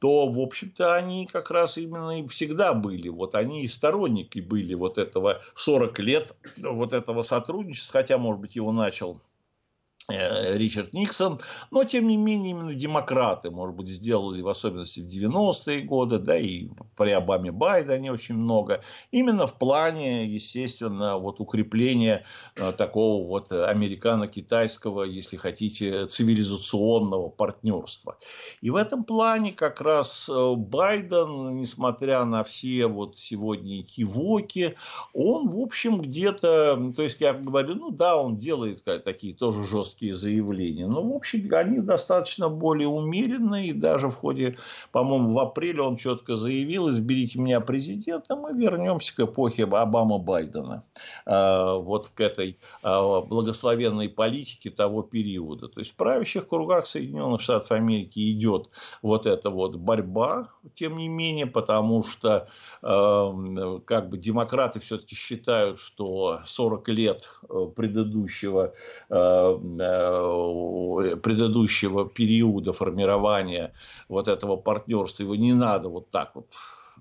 [0.00, 3.08] то, в общем-то, они как раз именно и всегда были.
[3.08, 8.56] Вот они и сторонники были вот этого 40 лет, вот этого сотрудничества, хотя, может быть,
[8.56, 9.20] его начал
[10.10, 11.40] Ричард Никсон,
[11.70, 16.36] но тем не менее именно демократы, может быть, сделали в особенности в 90-е годы, да
[16.36, 23.50] и при Обаме Байдене очень много, именно в плане, естественно, вот укрепления э, такого вот
[23.50, 28.18] американо-китайского, если хотите, цивилизационного партнерства.
[28.60, 34.76] И в этом плане как раз э, Байден, несмотря на все вот сегодня кивоки,
[35.14, 39.93] он, в общем, где-то, то есть, я говорю, ну да, он делает такие тоже жесткие
[39.94, 40.86] жесткие заявления.
[40.86, 43.68] Но, в общем, они достаточно более умеренные.
[43.68, 44.56] И даже в ходе,
[44.92, 50.82] по-моему, в апреле он четко заявил, изберите меня президентом, мы вернемся к эпохе Обама-Байдена.
[51.26, 55.68] А, вот к этой а, благословенной политике того периода.
[55.68, 58.68] То есть, в правящих кругах Соединенных Штатов Америки идет
[59.02, 62.48] вот эта вот борьба, тем не менее, потому что
[62.86, 68.74] Эм, как бы демократы все-таки считают, что 40 лет э, предыдущего,
[69.08, 69.58] э,
[71.22, 73.72] предыдущего периода формирования
[74.08, 76.46] вот этого партнерства, его не надо вот так вот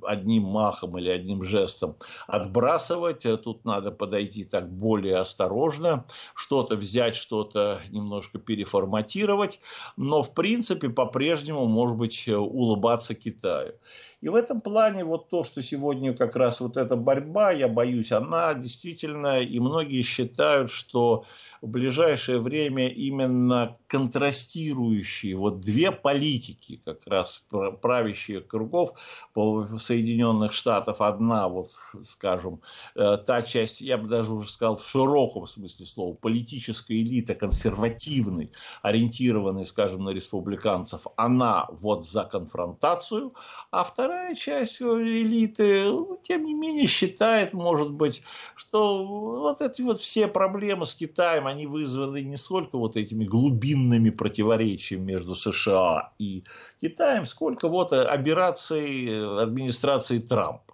[0.02, 1.96] одним махом или одним жестом
[2.28, 3.26] отбрасывать.
[3.43, 9.60] Тут надо подойти так более осторожно, что-то взять, что-то немножко переформатировать.
[9.96, 13.74] Но, в принципе, по-прежнему, может быть, улыбаться Китаю.
[14.22, 18.12] И в этом плане вот то, что сегодня как раз вот эта борьба, я боюсь,
[18.12, 21.26] она действительно, и многие считают, что
[21.63, 27.46] в ближайшее время именно контрастирующие вот две политики, как раз
[27.80, 28.94] правящие кругов
[29.36, 31.00] Соединенных Штатов.
[31.00, 31.70] Одна, вот,
[32.04, 32.60] скажем,
[32.96, 38.50] э, та часть, я бы даже уже сказал, в широком смысле слова, политическая элита, консервативный,
[38.82, 43.36] ориентированный, скажем, на республиканцев, она вот за конфронтацию,
[43.70, 48.24] а вторая часть элиты, ну, тем не менее, считает, может быть,
[48.56, 53.83] что вот эти вот все проблемы с Китаем, они вызваны не сколько вот этими глубинными
[54.10, 56.43] противоречиями между США и
[56.82, 60.74] Китаем, сколько вот операций администрации Трампа.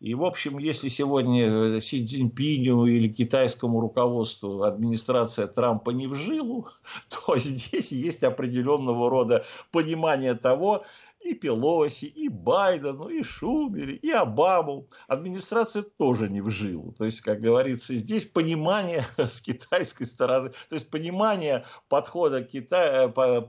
[0.00, 6.66] И, в общем, если сегодня Си Цзиньпиню или китайскому руководству администрация Трампа не в жилу,
[7.08, 10.84] то здесь есть определенного рода понимание того,
[11.24, 14.88] и Пелоси, и Байдену, и Шумере, и Обаму.
[15.08, 16.92] Администрация тоже не вжила.
[16.92, 23.40] То есть, как говорится, здесь понимание с китайской стороны, то есть понимание подхода Китая, по,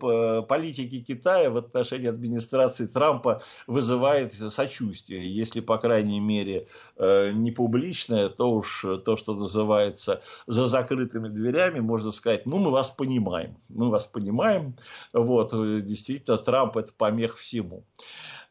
[0.43, 5.35] политики Китая в отношении администрации Трампа вызывает сочувствие.
[5.35, 11.81] Если, по крайней мере, э, не публичное, то уж то, что называется за закрытыми дверями,
[11.81, 13.57] можно сказать, ну, мы вас понимаем.
[13.67, 14.75] Мы вас понимаем.
[15.11, 15.51] Вот,
[15.83, 17.83] действительно, Трамп это помех всем всему.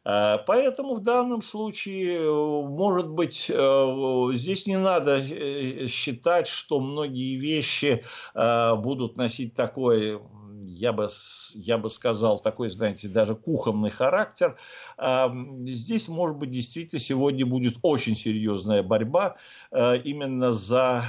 [0.05, 5.23] Э, поэтому в данном случае, э, может быть, э, здесь не надо
[5.87, 10.19] считать, что многие вещи будут носить такой,
[10.67, 11.07] я бы,
[11.53, 14.57] я бы сказал, такой, знаете, даже кухонный характер.
[14.97, 19.35] Здесь, может быть, действительно сегодня будет очень серьезная борьба
[19.71, 21.03] именно за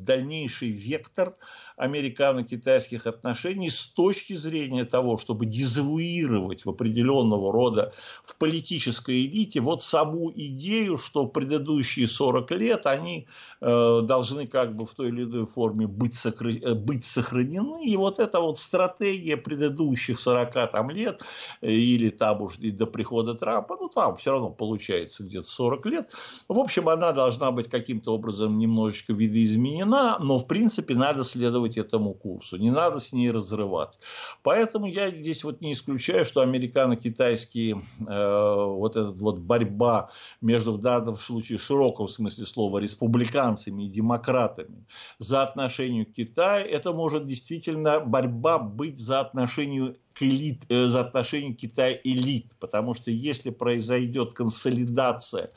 [0.00, 1.36] дальнейший вектор
[1.80, 9.82] американо-китайских отношений с точки зрения того, чтобы дезавуировать в определенного рода в политической элите вот
[9.82, 13.26] саму идею, что в предыдущие 40 лет они
[13.60, 16.48] э, должны как бы в той или иной форме быть, сокр...
[16.48, 17.84] Э, быть сохранены.
[17.84, 21.22] И вот эта вот стратегия предыдущих 40 там, лет
[21.62, 25.86] э, или там уж и до прихода Трампа, ну там все равно получается где-то 40
[25.86, 26.10] лет,
[26.48, 31.78] в общем, она должна быть каким-то образом немножечко видоизменена, но в принципе надо следовать следовать
[31.78, 33.98] этому курсу, не надо с ней разрывать.
[34.42, 40.80] Поэтому я здесь вот не исключаю, что американо-китайские э, вот эта вот борьба между в
[40.80, 44.86] данном случае широком смысле слова республиканцами и демократами
[45.18, 51.54] за отношение к Китаю, это может действительно борьба быть за отношение элит, э, за отношение
[51.54, 55.50] Китая элит, потому что если произойдет консолидация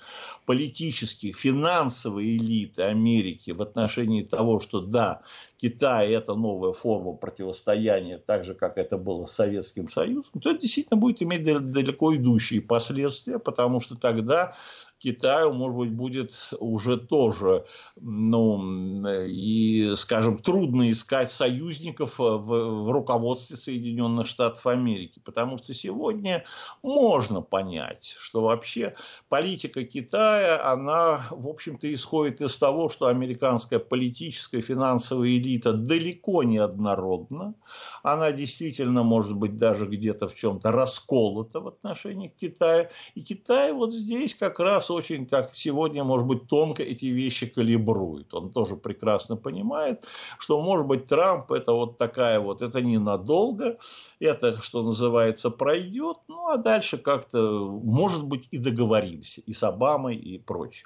[0.45, 5.21] политической, финансовой элиты Америки в отношении того, что да,
[5.57, 10.59] Китай это новая форма противостояния, так же, как это было с Советским Союзом, то это
[10.59, 14.55] действительно будет иметь далеко идущие последствия, потому что тогда
[15.03, 17.65] Китаю, может быть, будет уже тоже,
[17.99, 26.45] ну, и, скажем, трудно искать союзников в, в руководстве Соединенных Штатов Америки, потому что сегодня
[26.81, 28.95] можно понять, что вообще
[29.27, 36.59] политика Китая, она, в общем-то, исходит из того, что американская политическая финансовая элита далеко не
[36.59, 37.55] однородна,
[38.03, 43.91] она действительно может быть даже где-то в чем-то расколота в отношении Китая, и Китай вот
[43.91, 48.33] здесь как раз очень так сегодня, может быть, тонко эти вещи калибрует.
[48.33, 50.05] Он тоже прекрасно понимает,
[50.39, 53.77] что, может быть, Трамп это вот такая вот, это ненадолго,
[54.19, 57.39] это, что называется, пройдет, ну, а дальше как-то,
[57.83, 60.85] может быть, и договоримся и с Обамой, и прочее.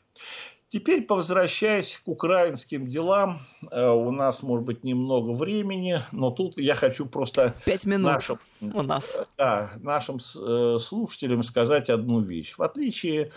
[0.69, 3.39] Теперь, возвращаясь к украинским делам,
[3.71, 8.39] э, у нас, может быть, немного времени, но тут я хочу просто Пять минут нашим,
[8.59, 9.17] у нас.
[9.37, 12.55] Да, нашим э, слушателям сказать одну вещь.
[12.57, 13.31] В отличие от,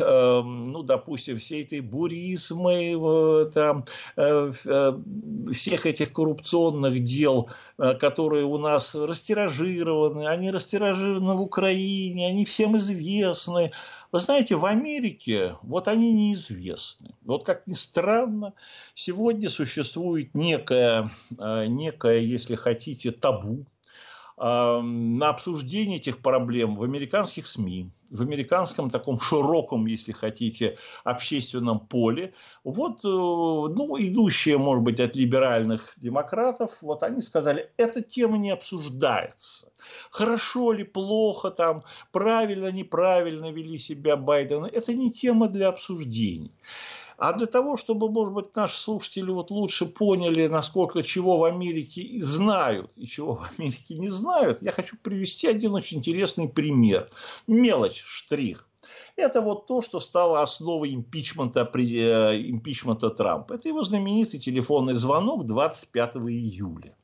[0.00, 3.84] э, ну, допустим, всей этой буризмы, э, там,
[4.16, 4.92] э, э,
[5.52, 12.76] всех этих коррупционных дел, э, которые у нас растиражированы, они растиражированы в Украине, они всем
[12.76, 13.70] известны.
[14.12, 17.14] Вы знаете, в Америке вот они неизвестны.
[17.22, 18.54] Вот как ни странно,
[18.94, 23.66] сегодня существует некое, некое если хотите, табу
[24.36, 32.34] на обсуждение этих проблем в американских СМИ, в американском таком широком, если хотите, общественном поле.
[32.64, 38.50] Вот, э, ну, идущие, может быть, от либеральных демократов, вот они сказали, эта тема не
[38.50, 39.68] обсуждается.
[40.10, 41.82] Хорошо ли, плохо там,
[42.12, 46.52] правильно, неправильно вели себя Байден, это не тема для обсуждений.
[47.20, 52.18] А для того, чтобы, может быть, наши слушатели вот лучше поняли, насколько чего в Америке
[52.18, 57.10] знают и чего в Америке не знают, я хочу привести один очень интересный пример.
[57.46, 58.66] Мелочь, штрих.
[59.16, 63.52] Это вот то, что стало основой импичмента, э, импичмента Трампа.
[63.52, 66.96] Это его знаменитый телефонный звонок 25 июля.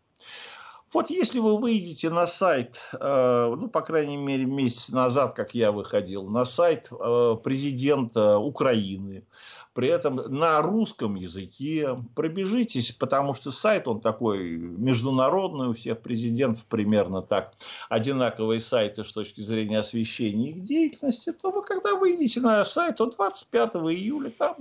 [0.95, 5.73] Вот если вы выйдете на сайт, э, ну, по крайней мере, месяц назад, как я
[5.73, 9.27] выходил, на сайт э, президента Украины,
[9.77, 12.03] при этом на русском языке.
[12.14, 17.53] Пробежитесь, потому что сайт он такой международный, у всех президентов примерно так
[17.91, 23.11] одинаковые сайты с точки зрения освещения их деятельности, то вы когда выйдете на сайт, то
[23.11, 24.57] 25 июля там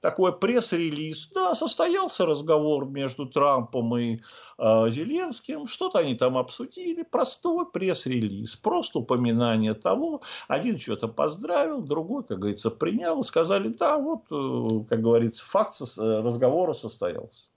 [0.00, 4.20] такой пресс-релиз, да, состоялся разговор между Трампом и
[4.58, 12.24] э, Зеленским, что-то они там обсудили, простой пресс-релиз, просто упоминание того, один что-то поздравил, другой,
[12.24, 17.48] как говорится, принял, сказали, да, вот, э, как говорится, факт э, разговора состоялся.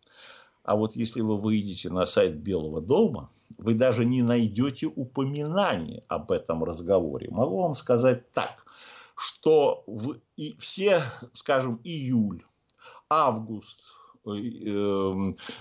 [0.64, 6.32] А вот если вы выйдете на сайт Белого дома, вы даже не найдете упоминания об
[6.32, 7.28] этом разговоре.
[7.32, 8.66] Могу вам сказать так,
[9.16, 11.02] что в, и все,
[11.34, 12.44] скажем, июль,
[13.10, 13.82] август,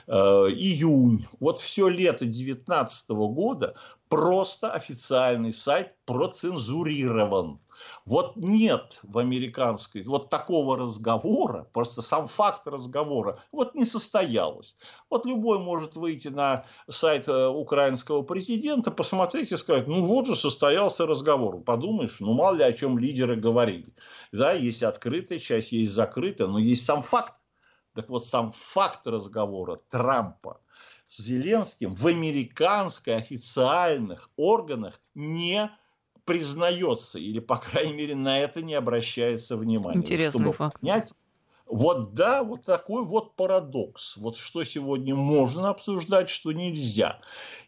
[0.06, 3.74] июнь, вот все лето 2019 года
[4.09, 7.61] просто официальный сайт процензурирован.
[8.04, 14.76] Вот нет в американской, вот такого разговора, просто сам факт разговора, вот не состоялось.
[15.11, 20.34] Вот любой может выйти на сайт э, украинского президента, посмотреть и сказать, ну вот же
[20.34, 21.61] состоялся разговор.
[21.61, 23.94] Подумаешь, ну мало ли о чем лидеры говорили.
[24.32, 27.40] Да, есть открытая часть, есть закрытая, но есть сам факт.
[27.99, 30.61] Так вот, сам факт разговора Трампа
[31.09, 35.68] с Зеленским в американской официальных органах не
[36.24, 39.99] признается, или, по крайней мере, на это не обращается внимания.
[39.99, 40.78] Интересный чтобы факт.
[40.78, 41.12] Понять,
[41.69, 44.16] вот да, вот такой вот парадокс.
[44.16, 47.21] Вот что сегодня можно обсуждать, что нельзя.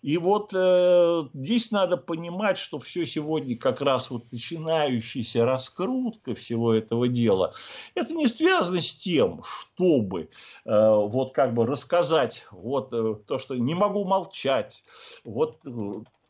[0.03, 6.73] И вот э, здесь надо понимать, что все сегодня как раз вот начинающаяся раскрутка всего
[6.73, 7.53] этого дела,
[7.95, 10.29] это не связано с тем, чтобы э,
[10.65, 14.83] вот как бы рассказать вот э, то, что не могу молчать,
[15.25, 15.71] вот э,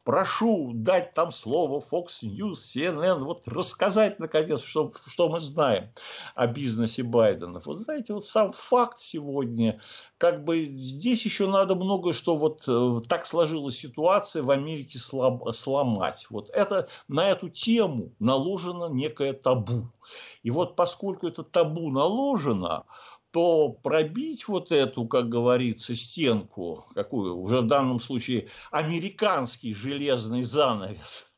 [0.04, 5.92] прошу дать там слово Fox News, CNN, вот рассказать, наконец, что, что мы знаем
[6.34, 7.60] о бизнесе Байдена.
[7.64, 9.80] Вот знаете, вот сам факт сегодня,
[10.18, 15.52] как бы здесь еще надо многое, что вот э, так сложилась ситуация в Америке слом,
[15.52, 16.26] сломать.
[16.30, 19.90] Вот это, на эту тему наложено некое табу.
[20.42, 22.84] И вот поскольку это табу наложено,
[23.32, 31.29] то пробить вот эту, как говорится, стенку, какую уже в данном случае американский железный занавес,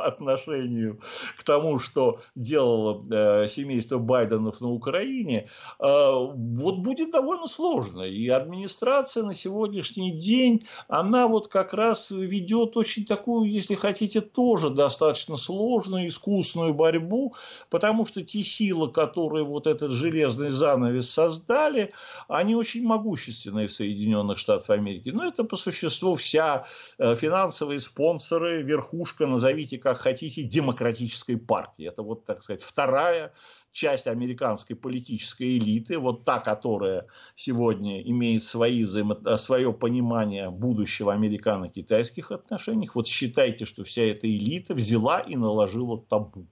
[0.00, 1.00] отношению
[1.36, 5.48] к тому, что делало э, семейство Байденов на Украине,
[5.78, 8.02] э, вот будет довольно сложно.
[8.02, 14.70] И администрация на сегодняшний день, она вот как раз ведет очень такую, если хотите, тоже
[14.70, 17.34] достаточно сложную, искусную борьбу,
[17.68, 21.90] потому что те силы, которые вот этот железный занавес создали,
[22.28, 25.10] они очень могущественные в Соединенных Штатах Америки.
[25.10, 26.66] Но это по существу вся
[26.98, 31.86] э, финансовые спонсоры, верхушка, назовите как хотите, демократической партии.
[31.86, 33.32] Это вот, так сказать, вторая
[33.72, 39.36] часть американской политической элиты, вот та, которая сегодня имеет свои взаимо...
[39.36, 46.46] свое понимание будущего американо-китайских отношений, вот считайте, что вся эта элита взяла и наложила табу.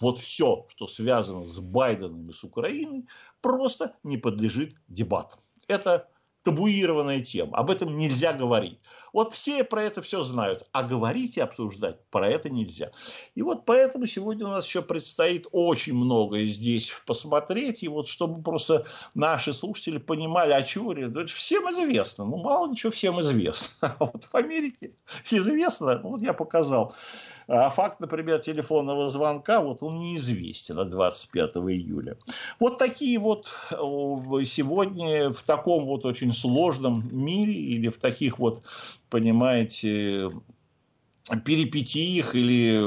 [0.00, 3.06] Вот все, что связано с Байденом и с Украиной,
[3.40, 5.40] просто не подлежит дебатам.
[5.68, 6.08] Это
[6.42, 7.56] табуированная тема.
[7.56, 8.78] Об этом нельзя говорить.
[9.12, 12.92] Вот все про это все знают, а говорить и обсуждать про это нельзя.
[13.34, 18.42] И вот поэтому сегодня у нас еще предстоит очень многое здесь посмотреть, и вот чтобы
[18.42, 21.08] просто наши слушатели понимали, о чем речь.
[21.08, 23.72] Это всем известно, ну мало ничего всем известно.
[23.92, 24.92] А вот в Америке
[25.30, 26.94] известно, ну, вот я показал,
[27.54, 32.16] а факт, например, телефонного звонка, вот он неизвестен от 25 июля.
[32.58, 38.62] Вот такие вот сегодня в таком вот очень сложном мире или в таких вот,
[39.10, 40.30] понимаете,
[41.44, 42.80] перипетиях или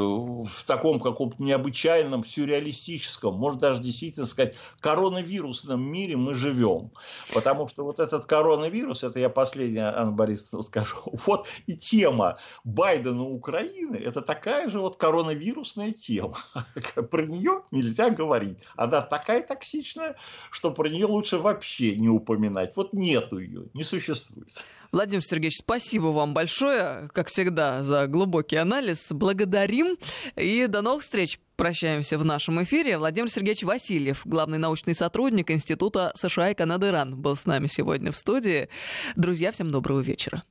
[0.45, 6.91] в таком каком-то необычайном, сюрреалистическом, может даже действительно сказать, коронавирусном мире мы живем.
[7.33, 13.23] Потому что вот этот коронавирус, это я последнее, Анна Борисовна, скажу, вот и тема Байдена
[13.23, 16.37] Украины, это такая же вот коронавирусная тема.
[17.11, 18.65] Про нее нельзя говорить.
[18.75, 20.15] Она такая токсичная,
[20.51, 22.75] что про нее лучше вообще не упоминать.
[22.75, 24.49] Вот нету ее, не существует.
[24.91, 29.07] Владимир Сергеевич, спасибо вам большое, как всегда, за глубокий анализ.
[29.09, 29.97] Благодарим
[30.35, 31.39] и до новых встреч.
[31.55, 32.97] Прощаемся в нашем эфире.
[32.97, 38.11] Владимир Сергеевич Васильев, главный научный сотрудник Института США и Канады РАН, был с нами сегодня
[38.11, 38.69] в студии.
[39.15, 40.43] Друзья, всем доброго вечера.